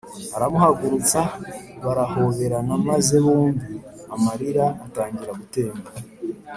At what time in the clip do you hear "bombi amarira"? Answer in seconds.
3.25-4.65